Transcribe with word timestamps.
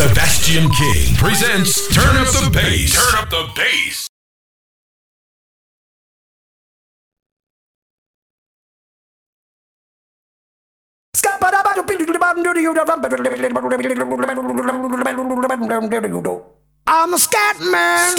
Sebastian 0.00 0.64
King 0.70 1.14
presents 1.16 1.92
Turn 1.94 2.16
Up 2.16 2.32
the 2.32 2.48
Bass. 2.54 2.94
Turn 2.96 3.20
Up 3.20 3.28
the 3.28 3.52
Bass. 3.54 4.08
I'm 16.86 17.12
a 17.12 17.18
scat 17.18 17.60
man. 17.60 18.16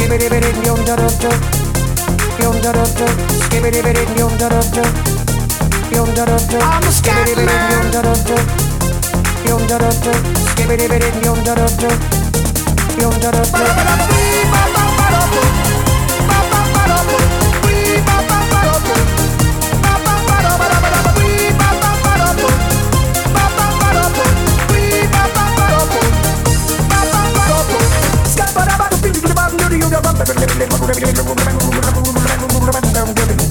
I'm 6.62 6.84
a 6.84 6.92
scat 6.92 7.38
man. 7.38 8.61
Yum 9.48 9.68
da 9.68 9.78
da 9.80 9.90
da, 9.90 10.14
skibbity 10.52 10.88
bitty, 10.88 11.10
yum 11.26 11.44
da 11.44 11.56
da 11.56 11.68
da, 11.82 11.90
yum 13.02 13.14
da 13.22 13.32
da 13.32 13.44
da. 13.52 14.72
Thank 33.14 33.51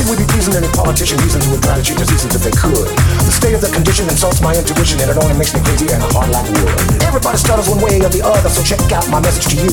Should 0.00 0.16
we 0.16 0.16
be 0.16 0.32
pleasing 0.32 0.56
any 0.56 0.72
politician 0.72 1.20
reasons 1.20 1.44
who 1.44 1.52
would 1.52 1.62
try 1.62 1.76
to 1.76 1.84
cheat 1.84 2.00
reasons 2.00 2.32
if 2.32 2.40
they 2.40 2.56
could? 2.56 2.88
The 3.20 3.36
state 3.36 3.52
of 3.52 3.60
the 3.60 3.68
condition 3.68 4.08
insults 4.08 4.40
my 4.40 4.56
intuition 4.56 4.96
and 4.96 5.12
it 5.12 5.18
only 5.20 5.36
makes 5.36 5.52
me 5.52 5.60
crazy 5.60 5.92
and 5.92 6.00
hard 6.16 6.32
like 6.32 6.48
wood. 6.48 6.72
Everybody 7.04 7.36
stutters 7.36 7.68
one 7.68 7.84
way 7.84 8.00
or 8.00 8.08
the 8.08 8.24
other, 8.24 8.48
so 8.48 8.64
check 8.64 8.80
out 8.96 9.04
my 9.12 9.20
message 9.20 9.52
to 9.52 9.60
you. 9.60 9.68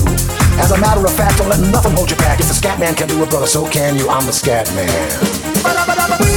As 0.59 0.75
a 0.75 0.77
matter 0.83 0.99
of 0.99 1.15
fact, 1.15 1.39
don't 1.39 1.47
let 1.47 1.63
nothing 1.71 1.95
hold 1.95 2.11
you 2.11 2.17
back. 2.17 2.41
If 2.41 2.51
the 2.51 2.59
scat 2.59 2.77
man 2.77 2.93
can 2.93 3.07
do 3.07 3.23
it, 3.23 3.29
brother, 3.29 3.47
so 3.47 3.71
can 3.71 3.95
you. 3.95 4.09
I'm 4.09 4.27
the 4.27 4.35
scat 4.35 4.67
man. 4.75 6.36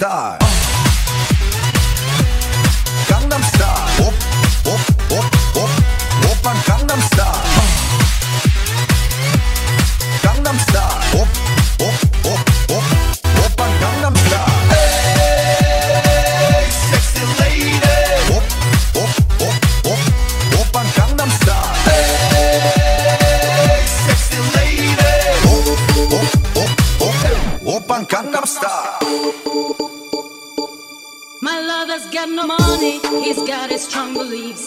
Die. 0.00 0.39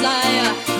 desire, 0.00 0.79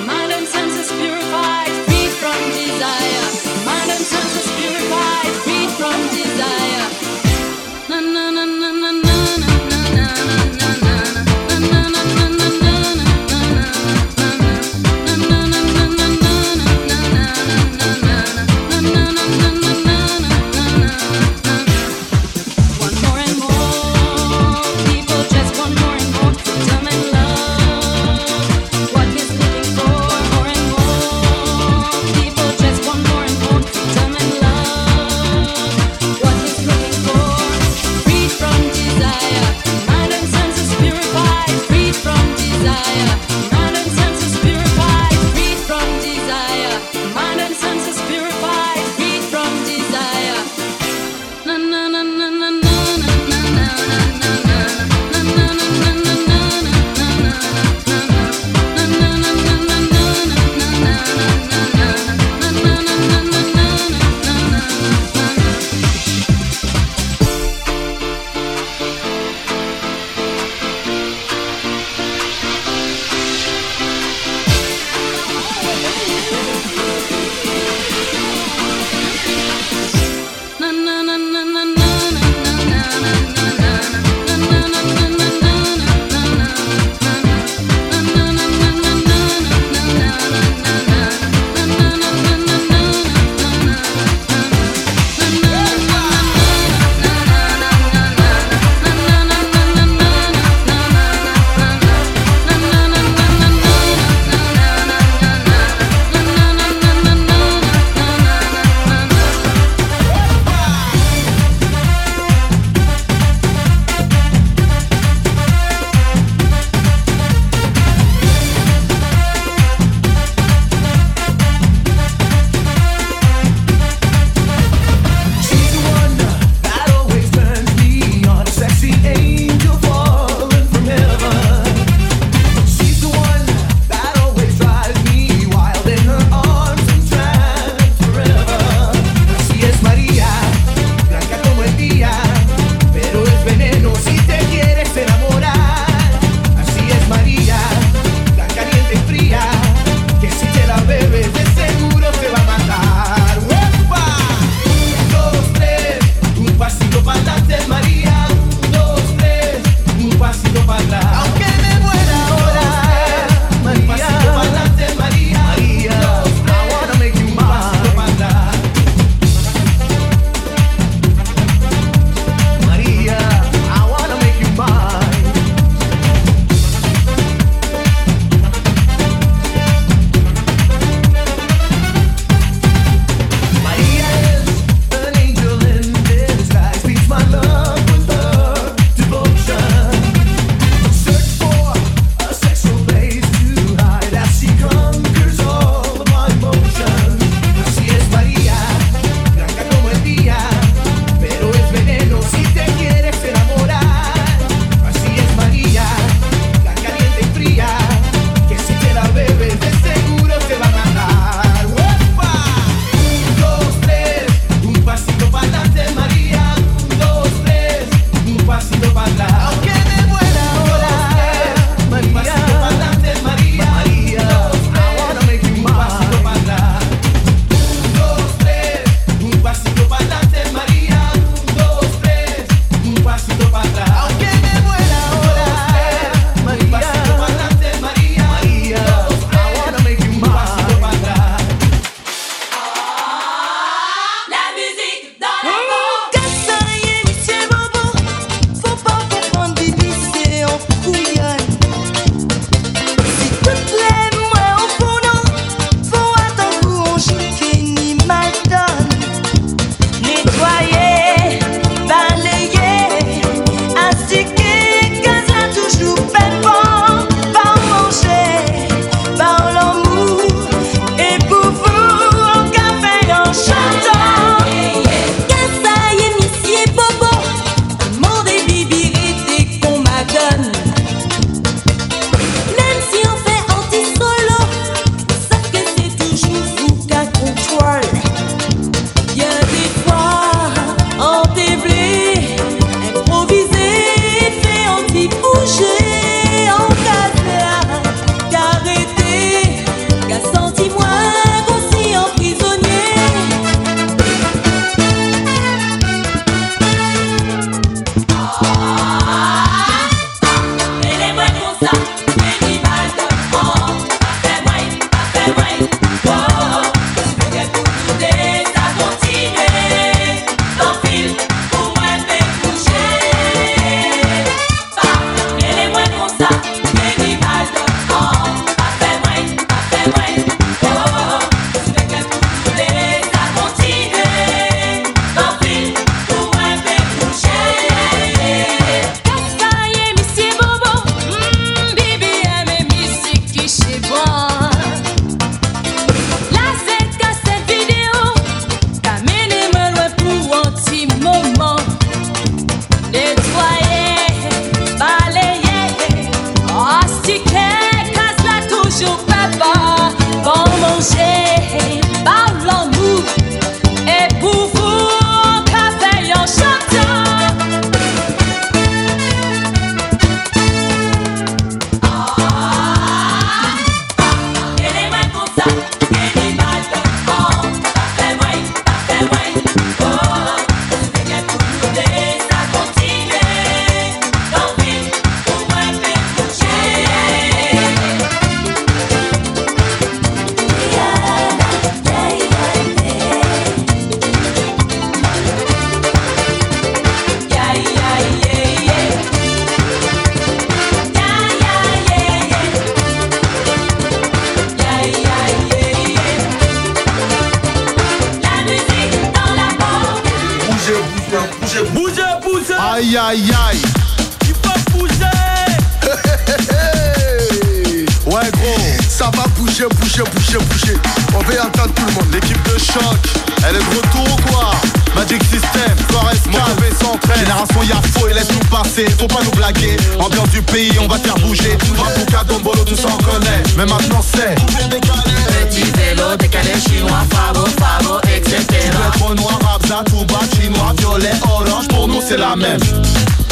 bouger, 420.04 420.38
bouger, 420.38 420.38
bouger, 420.38 420.38
bouger. 420.48 420.76
On 421.14 421.18
va 421.20 421.34
y 421.34 421.38
entendre 421.40 421.74
tout 421.74 421.84
le 421.86 421.92
monde. 421.92 422.12
L'équipe 422.12 422.42
de 422.44 422.58
choc, 422.58 423.00
elle 423.46 423.56
est 423.56 423.58
de 423.58 423.76
retour 423.76 424.06
ou 424.14 424.30
quoi? 424.30 424.50
Magic 424.94 425.22
System, 425.24 425.76
Flores, 425.88 426.12
Mauvais 426.26 426.74
centre 426.80 427.08
Génération 427.16 427.62
Yafo 427.62 428.08
et 428.08 428.14
laisse 428.14 428.28
nous 428.32 428.48
passer, 428.48 428.86
faut 428.98 429.06
pas 429.06 429.22
nous 429.24 429.30
blaguer. 429.32 429.76
Ambiance 429.98 430.30
du 430.30 430.42
pays, 430.42 430.72
on 430.80 430.88
va 430.88 430.98
te 430.98 431.06
faire 431.06 431.18
bouger. 431.18 431.56
Rapuka, 431.78 432.24
Dombolo, 432.24 432.64
tout 432.64 432.76
ça 432.76 432.88
on 432.92 433.02
connaît. 433.02 433.42
Mais 433.56 433.66
maintenant 433.66 434.02
c'est. 434.02 434.34
Petit 434.34 435.70
vélo, 435.72 436.16
décalé 436.18 436.54
chinois, 436.60 437.04
favo, 437.12 437.46
favo, 437.58 438.00
etc. 438.14 438.46
Lettre 438.50 439.14
noir, 439.14 439.38
abza, 439.54 439.82
tout 439.86 440.04
bas, 440.06 440.20
chinois, 440.34 440.74
violet, 440.78 441.12
orange, 441.24 441.68
pour 441.68 441.88
nous 441.88 442.00
c'est 442.06 442.18
la 442.18 442.36
même. 442.36 442.60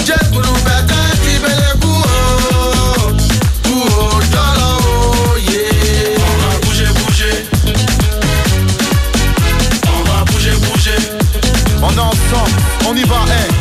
Jet, 0.07 0.19
pour 0.31 0.41
nous 0.41 0.59
bêter, 0.65 0.95
qui 1.23 1.41
met 1.41 1.49
les 1.49 1.81
coups, 1.81 1.99
on 12.89 12.97
y 12.97 13.05
va, 13.05 13.25
hey. 13.27 13.58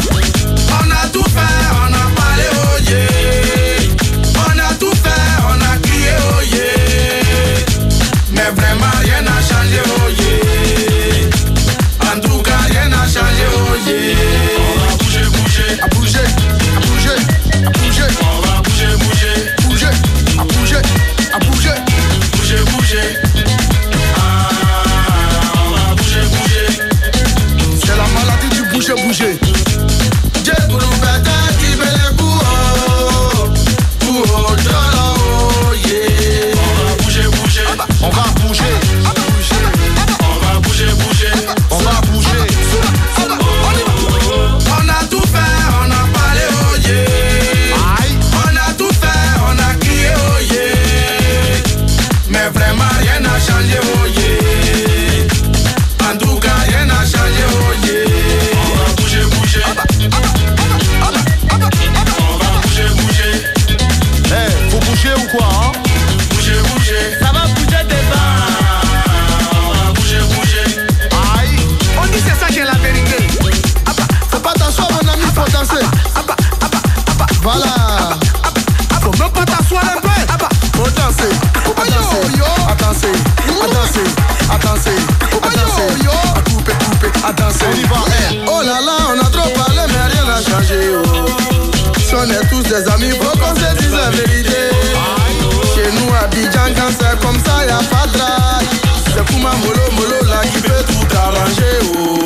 Molo 99.55 100.25
là 100.25 100.41
qui 100.43 100.61
peut 100.61 100.83
tout 100.87 101.17
arranger. 101.17 101.79
Oh. 101.95 102.19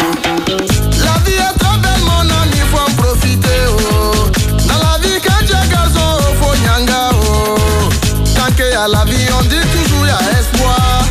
La 1.06 1.16
vie 1.24 1.38
est 1.38 1.58
trop 1.60 1.78
belle, 1.78 2.02
mon 2.04 2.22
ami, 2.42 2.60
faut 2.72 2.80
en 2.80 2.92
profiter. 2.96 3.62
Oh. 3.70 4.30
Dans 4.68 4.80
la 4.80 4.98
vie, 5.00 5.20
quand 5.24 5.44
es 5.44 5.68
garçon, 5.70 6.18
oh, 6.20 6.34
faut 6.42 6.56
nyanga. 6.64 7.10
Oh. 7.14 7.90
Tant 8.36 8.52
qu'il 8.56 8.72
y 8.72 8.74
a 8.74 8.88
la 8.88 9.06
vie, 9.06 9.28
on 9.40 9.44
dit 9.44 9.66
toujours 9.72 10.08
y 10.08 10.10
a 10.10 10.20
espoir. 10.40 11.04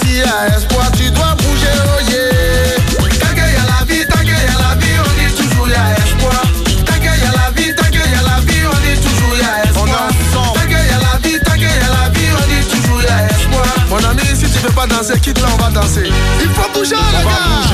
S'il 0.00 0.16
y 0.16 0.22
a 0.22 0.56
espoir, 0.56 0.90
danser, 14.98 15.20
quitte 15.20 15.40
là, 15.40 15.48
on 15.54 15.62
va 15.62 15.70
danser. 15.70 16.10
Il 16.40 16.50
faut 16.50 16.70
bouger, 16.72 16.96
les 16.96 17.24
va 17.24 17.30
gars. 17.30 17.67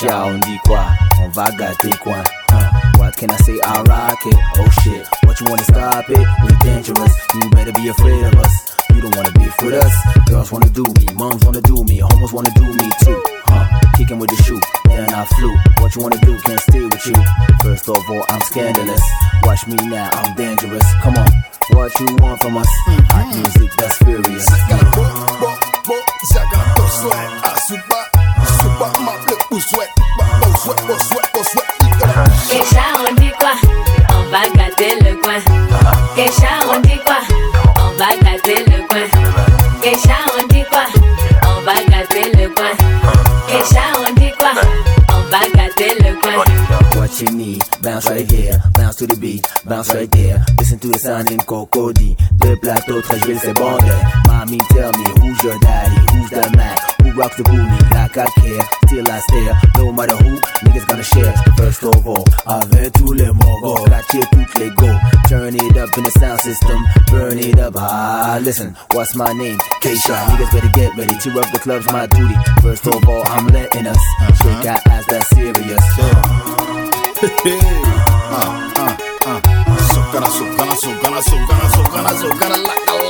Keisha 0.00 0.24
on 0.24 0.38
dit 0.38 0.58
quoi? 0.66 0.80
On 1.20 1.28
va 1.28 1.50
gâter? 1.50 1.90
Huh? 2.04 2.70
What 2.96 3.16
can 3.16 3.30
I 3.30 3.36
say? 3.36 3.58
I 3.62 3.82
rock 3.82 4.24
it. 4.24 4.36
Oh 4.56 4.70
shit, 4.82 5.06
what 5.24 5.38
you 5.40 5.46
wanna 5.46 5.64
stop 5.64 6.08
it? 6.08 6.26
We 6.42 6.56
dangerous. 6.64 7.14
You 7.34 7.50
better 7.50 7.72
be 7.72 7.88
afraid 7.88 8.24
of 8.24 8.34
us. 8.36 8.76
You 8.94 9.02
don't 9.02 9.14
wanna 9.16 9.32
beef 9.32 9.54
with 9.62 9.74
us. 9.74 9.92
Girls 10.26 10.52
wanna 10.52 10.70
do 10.70 10.84
me, 10.96 11.06
moms 11.14 11.44
wanna 11.44 11.60
do 11.60 11.84
me, 11.84 11.98
homos 11.98 12.32
wanna 12.32 12.50
do 12.54 12.64
me 12.64 12.88
too, 13.04 13.22
huh? 13.44 13.66
Kicking 13.96 14.18
with 14.18 14.30
the 14.30 14.42
shoe, 14.42 14.60
then 14.86 15.12
I 15.12 15.24
flew. 15.36 15.54
What 15.80 15.94
you 15.94 16.02
wanna 16.02 16.20
do? 16.20 16.38
Can't 16.38 16.60
stay 16.60 16.80
with 16.80 17.06
you. 17.06 17.16
First 17.62 17.88
of 17.88 17.98
all, 18.08 18.24
I'm 18.30 18.40
scandalous. 18.40 19.02
Watch 19.44 19.66
me 19.66 19.76
now, 19.86 20.08
I'm 20.12 20.34
dangerous. 20.34 20.86
Come 21.02 21.16
on, 21.16 21.28
what 21.72 21.92
you 22.00 22.06
want 22.20 22.40
from 22.40 22.56
us? 22.56 22.68
Hot 23.12 23.34
music 23.34 23.70
that's 23.76 23.98
furious. 23.98 24.48
On 30.92 30.94
dit 33.14 33.30
quoi? 33.38 33.52
On 34.12 34.22
va 34.30 34.42
gâter 34.56 34.98
le 35.00 35.14
coin. 35.22 35.38
On 36.66 36.80
dit 36.80 36.98
quoi? 37.04 37.20
On 37.76 37.90
va 37.96 38.08
gâter 38.20 38.64
le 38.66 38.78
coin. 38.88 39.06
On 39.84 40.46
dit 40.48 40.64
quoi? 40.68 40.84
On 41.46 41.60
va 41.62 41.74
gâter 41.88 42.32
le 42.36 42.48
coin. 42.48 42.72
On 43.52 44.12
dit 44.14 44.32
quoi? 44.36 44.52
On 45.12 45.22
va 45.30 45.40
gâter 45.54 45.94
le 46.00 46.10
coin. 46.20 46.34
What 46.96 47.20
you 47.20 47.28
need, 47.36 47.62
bounce 47.82 48.06
right 48.08 48.28
here, 48.28 48.60
bounce 48.74 48.96
to 48.96 49.06
the 49.06 49.16
beat, 49.16 49.46
bounce 49.64 49.94
right 49.94 50.10
there. 50.10 50.44
Listen 50.58 50.78
to 50.80 50.88
the 50.88 50.98
sound 50.98 51.30
in 51.30 51.38
Cocody. 51.38 52.16
Deux 52.32 52.56
plateaux, 52.56 53.00
très 53.00 53.18
huile, 53.20 53.38
c'est 53.40 53.54
bon 53.54 53.78
Mommy, 54.26 54.58
tell 54.70 54.90
me 54.98 55.04
who's 55.20 55.42
your 55.44 55.58
daddy, 55.60 55.96
who's 56.12 56.30
the 56.30 56.50
Mac, 56.56 56.78
rocks 57.12 57.36
the 57.36 57.44
booty 57.44 57.78
like 57.94 58.16
I 58.16 58.26
care. 58.40 58.62
Still 58.86 59.10
I 59.10 59.20
stare, 59.20 59.54
no 59.78 59.92
matter 59.92 60.16
who, 60.16 60.36
niggas 60.64 60.86
gonna 60.88 61.02
share. 61.02 61.34
First 61.56 61.82
of 61.84 62.06
all, 62.06 62.24
avec 62.46 62.92
tous 62.92 63.12
les 63.12 63.30
mogos, 63.32 63.84
catcher 63.86 64.24
toutes 64.32 64.58
les 64.58 64.70
go. 64.70 64.88
Turn 65.28 65.54
it 65.54 65.76
up 65.76 65.96
in 65.96 66.04
the 66.04 66.10
sound 66.18 66.40
system, 66.40 66.84
burn 67.10 67.38
it 67.38 67.58
up. 67.58 67.74
Ah, 67.76 68.38
listen, 68.42 68.76
what's 68.92 69.14
my 69.14 69.32
name? 69.32 69.58
Keisha. 69.80 70.16
Niggas 70.30 70.52
better 70.52 70.70
get 70.74 70.96
ready, 70.96 71.14
tear 71.18 71.38
up 71.38 71.50
the 71.52 71.58
club's 71.58 71.86
my 71.92 72.06
duty. 72.06 72.34
First 72.62 72.86
of 72.86 73.08
all, 73.08 73.22
I'm 73.26 73.46
letting 73.48 73.86
us 73.86 74.00
shake 74.42 74.66
our 74.66 74.80
ass, 74.86 75.06
that 75.06 75.24
serious. 75.34 75.84
so 77.20 77.30
Keisha, 82.60 83.09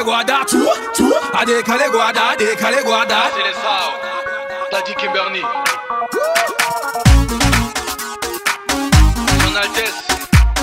le 0.00 0.04
guarda, 0.04 0.44
tu, 0.46 0.66
tu, 0.96 1.12
a 1.34 1.44
deca 1.44 1.76
le 1.76 1.90
guarda, 1.90 2.34
deca 2.38 2.70
le 2.70 2.82
guarda. 2.82 3.30
Daddy 4.70 4.94
Kimberly. 4.94 5.42
Altesse. 9.56 10.04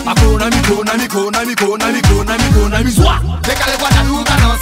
Ma 0.04 0.13
non. 4.38 4.57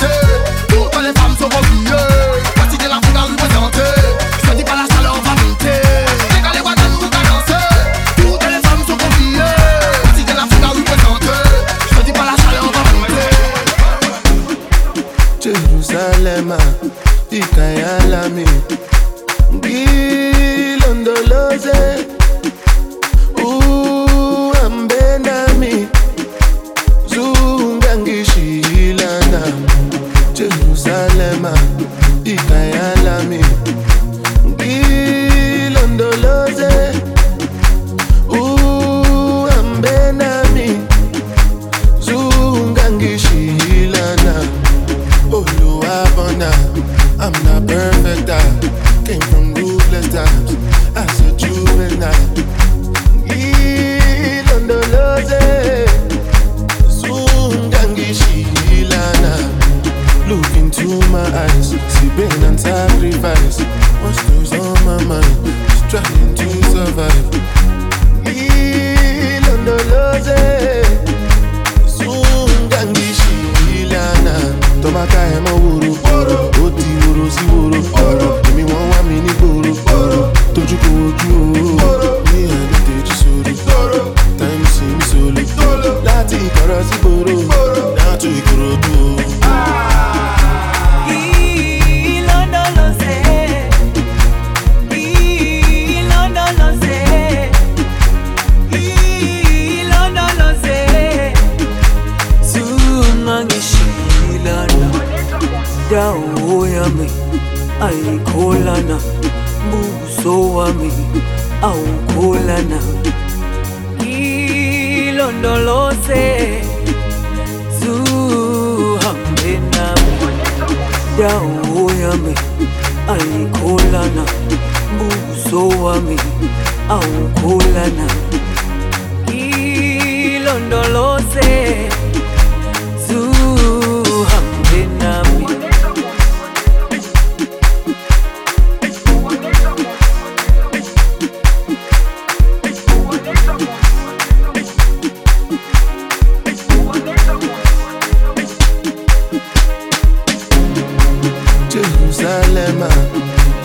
Jerusalem 152.26 152.82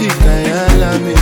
ikayalami 0.01 1.17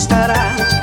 estará. 0.00 0.79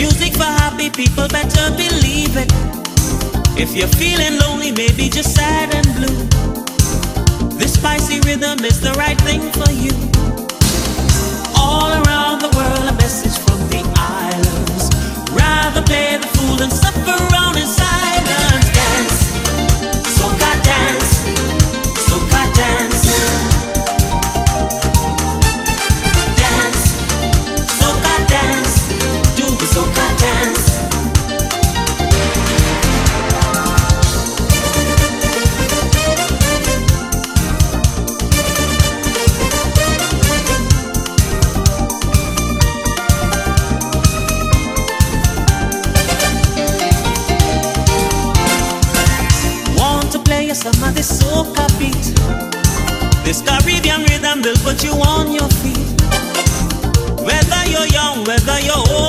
Music 0.00 0.32
for 0.32 0.44
happy 0.44 0.88
people, 0.88 1.28
better 1.28 1.70
believe 1.76 2.34
it. 2.34 2.50
If 3.60 3.76
you're 3.76 3.94
feeling 4.00 4.38
lonely, 4.40 4.72
maybe 4.72 5.10
just 5.10 5.34
sad 5.34 5.74
and 5.74 5.86
blue. 5.94 6.16
This 7.58 7.74
spicy 7.74 8.18
rhythm 8.20 8.64
is 8.64 8.80
the 8.80 8.92
right 8.92 9.20
thing 9.28 9.42
for 9.52 9.70
you. 9.70 9.92
All 11.54 11.92
around 12.00 12.40
the 12.40 12.48
world, 12.56 12.88
a 12.88 12.96
message 12.96 13.36
from 13.44 13.60
the 13.68 13.82
islands. 14.00 14.84
Rather 15.36 15.82
play 15.82 16.16
the 16.16 16.28
fool 16.28 16.56
than 16.56 16.70
suffer 16.70 17.20
on 17.36 17.58
inside. 17.58 18.29
of 50.90 50.96
the 50.96 51.02
soca 51.02 51.66
beat. 51.78 52.06
This 53.24 53.42
Caribbean 53.42 54.02
rhythm 54.02 54.42
will 54.42 54.56
put 54.64 54.82
you 54.84 54.92
on 54.92 55.32
your 55.32 55.48
feet. 55.60 55.90
Whether 57.22 57.62
you're 57.70 57.86
young, 57.86 58.24
whether 58.24 58.58
you're 58.60 58.88
old. 58.94 58.99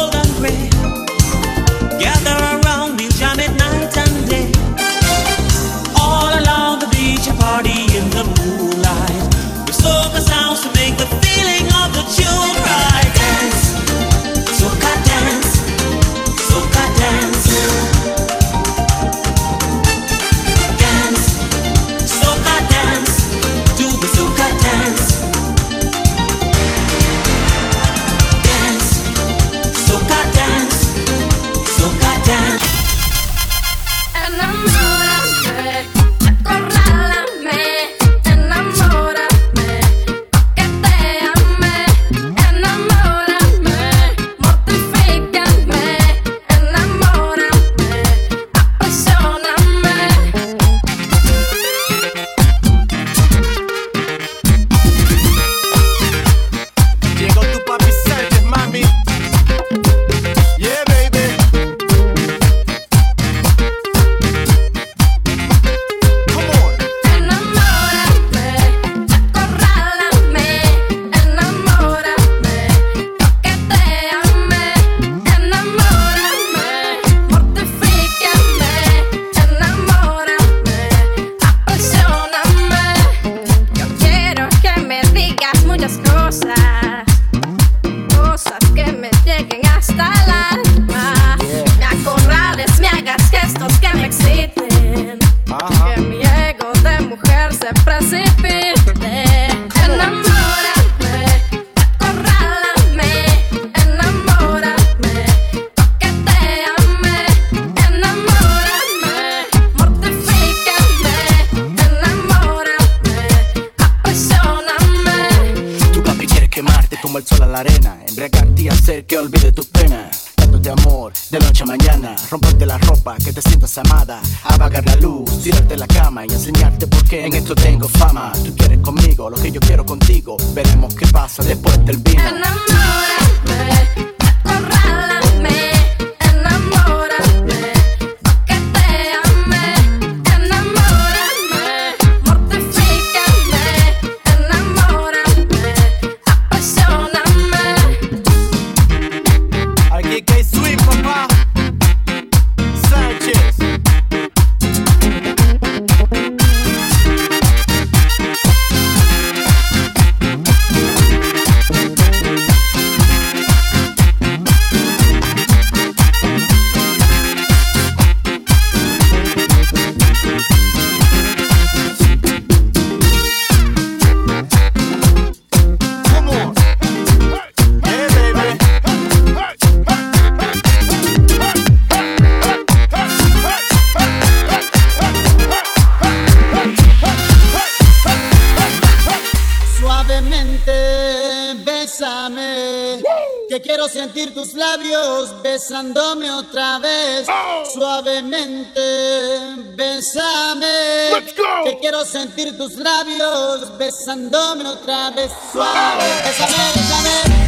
tus 202.71 202.83
labios 202.83 203.77
besándome 203.77 204.65
otra 204.65 205.09
vez 205.11 205.31
suave. 205.51 206.03
Bésame, 206.23 206.57
bésame. 206.75 207.40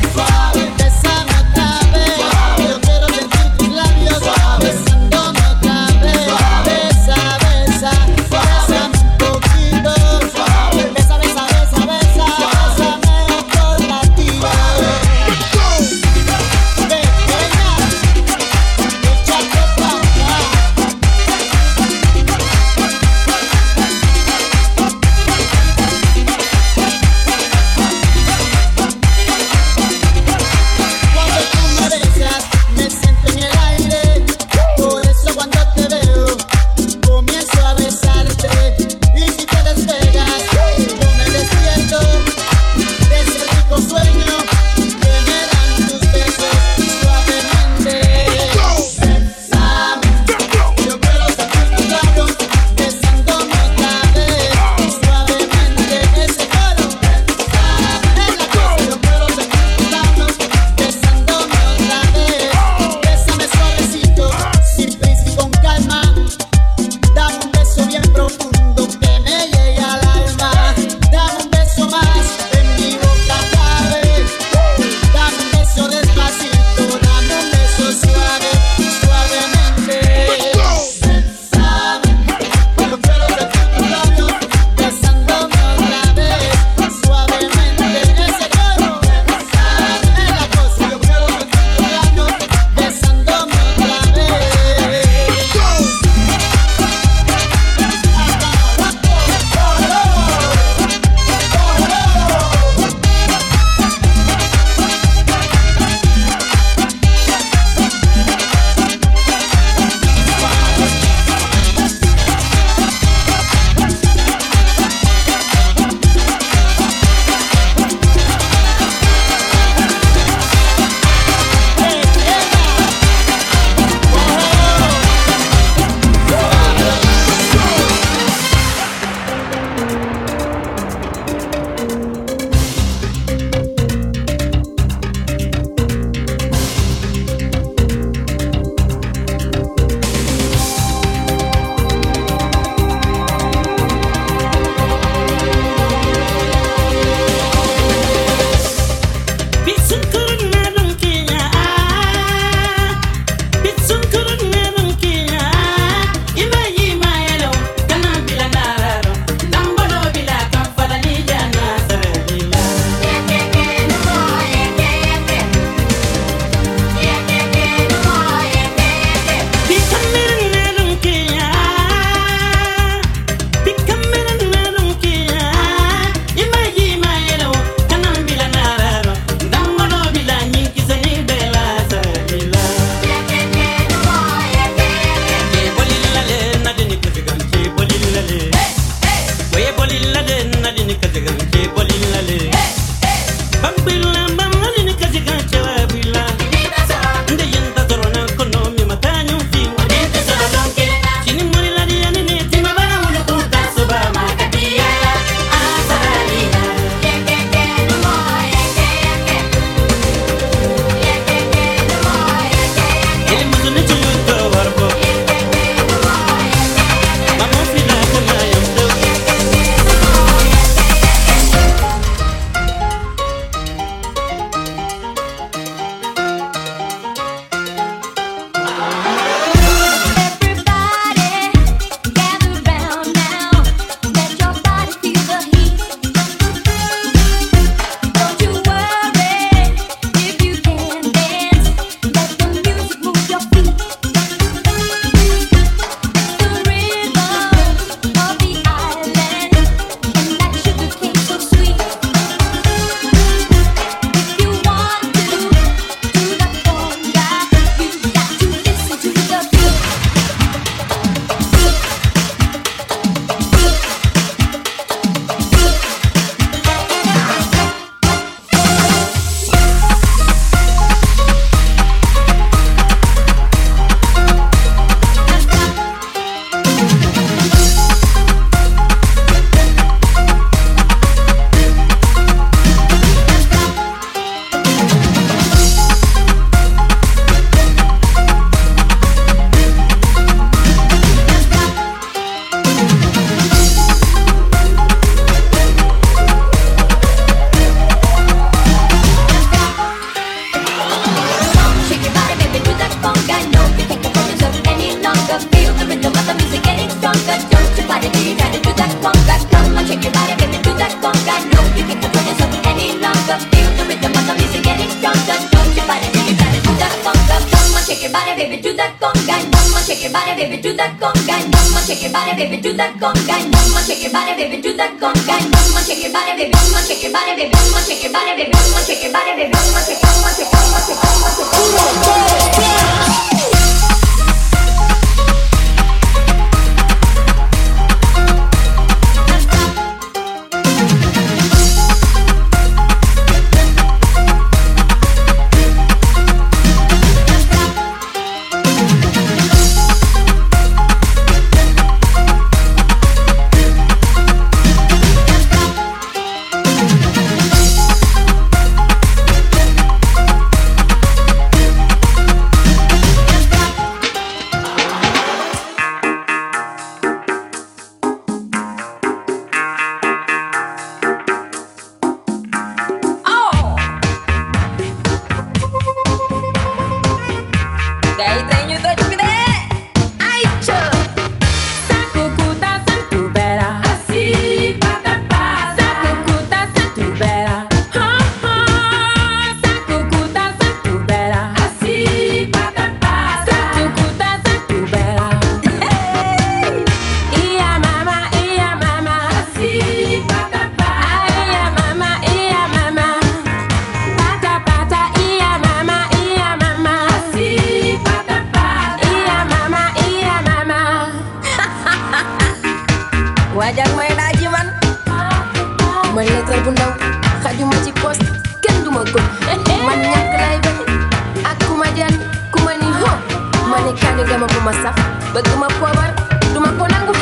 nifanye 423.92 424.02
kani 424.02 424.24
kama 424.24 424.48
kwa 424.48 424.62
masafa 424.62 425.04
baduma 425.34 425.68
kwa 425.80 425.94
bar 425.94 426.14
duma 426.54 426.68
kwa 426.72 426.90
langu 426.90 427.14